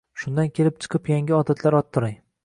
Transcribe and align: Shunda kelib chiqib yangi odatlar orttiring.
Shunda 0.21 0.45
kelib 0.59 0.79
chiqib 0.85 1.09
yangi 1.13 1.35
odatlar 1.41 1.77
orttiring. 1.81 2.17